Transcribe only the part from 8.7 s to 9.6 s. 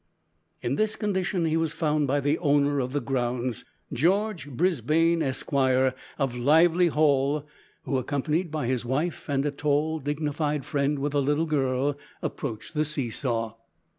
wife, and a